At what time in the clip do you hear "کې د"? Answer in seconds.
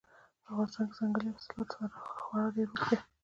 0.87-0.95